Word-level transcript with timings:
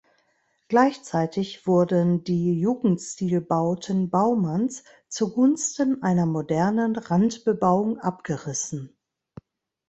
Gleichzeitig 0.67 1.67
wurden 1.67 2.23
die 2.23 2.59
Jugendstilbauten 2.59 4.09
Baumanns 4.09 4.83
zugunsten 5.09 6.01
einer 6.01 6.25
modernen 6.25 6.95
Randbebauung 6.95 7.99
abgerissen. 7.99 8.97